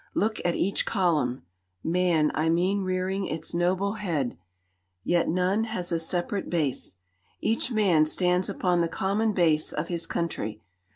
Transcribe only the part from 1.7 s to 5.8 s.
man, I mean rearing its noble head; yet none